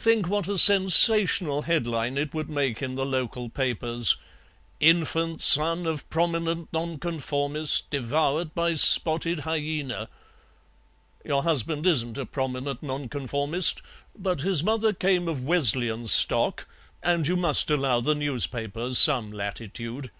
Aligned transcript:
Think 0.00 0.26
what 0.28 0.48
a 0.48 0.58
sensational 0.58 1.62
headline 1.62 2.18
it 2.18 2.34
would 2.34 2.50
make 2.50 2.82
in 2.82 2.96
the 2.96 3.06
local 3.06 3.48
papers: 3.48 4.16
'Infant 4.80 5.40
son 5.40 5.86
of 5.86 6.10
prominent 6.10 6.68
Nonconformist 6.72 7.88
devoured 7.88 8.56
by 8.56 8.74
spotted 8.74 9.42
hyaena.' 9.46 10.08
Your 11.24 11.44
husband 11.44 11.86
isn't 11.86 12.18
a 12.18 12.26
prominent 12.26 12.82
Nonconformist, 12.82 13.80
but 14.18 14.40
his 14.40 14.64
mother 14.64 14.92
came 14.92 15.28
of 15.28 15.44
Wesleyan 15.44 16.08
stock, 16.08 16.66
and 17.00 17.28
you 17.28 17.36
must 17.36 17.70
allow 17.70 18.00
the 18.00 18.16
newspapers 18.16 18.98
some 18.98 19.30
latitude." 19.30 20.10